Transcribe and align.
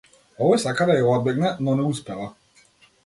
Овој 0.45 0.61
сака 0.63 0.87
да 0.91 0.95
ја 0.99 1.13
одбегне, 1.17 1.53
но 1.67 1.77
не 1.83 1.87
успева. 1.93 2.27